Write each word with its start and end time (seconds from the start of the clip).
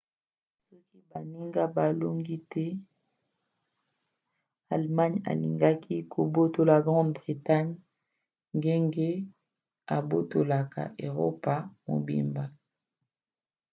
soki 0.65 0.97
baninga 1.09 1.63
balongaki 1.75 2.37
te 2.51 2.65
allemagne 4.73 5.19
alingaki 5.31 5.95
kobotola 6.13 6.75
grande 6.85 7.17
bretagne 7.23 7.77
ndenge 8.57 9.09
abotolaka 9.95 10.81
eropa 11.05 11.55
mobimba 11.85 12.43